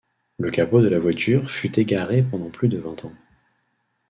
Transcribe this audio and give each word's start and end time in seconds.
Le 0.39 0.49
capot 0.49 0.81
de 0.81 0.87
la 0.87 0.97
voiture 0.97 1.51
fut 1.51 1.79
égaré 1.79 2.23
pendant 2.23 2.49
plus 2.49 2.69
de 2.69 2.79
vingt 2.79 3.05
ans. 3.05 3.13